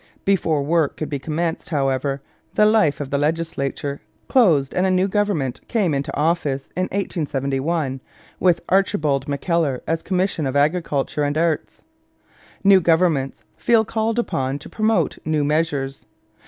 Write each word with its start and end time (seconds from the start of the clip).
Before 0.25 0.63
work 0.63 0.97
could 0.97 1.09
be 1.09 1.19
commenced, 1.19 1.69
however, 1.69 2.23
the 2.55 2.65
life 2.65 2.99
of 2.99 3.11
the 3.11 3.19
legislature 3.19 4.01
closed 4.27 4.73
and 4.73 4.83
a 4.83 4.89
new 4.89 5.07
government 5.07 5.61
came 5.67 5.93
into 5.93 6.11
office 6.17 6.69
in 6.75 6.85
1871 6.85 8.01
with 8.39 8.61
Archibald 8.67 9.27
McKellar 9.27 9.81
as 9.85 10.01
commissioner 10.01 10.49
of 10.49 10.55
Agriculture 10.55 11.21
and 11.21 11.37
Arts. 11.37 11.83
New 12.63 12.81
governments 12.81 13.43
feel 13.57 13.85
called 13.85 14.17
upon 14.17 14.57
to 14.57 14.69
promote 14.69 15.19
new 15.23 15.43
measures. 15.43 16.03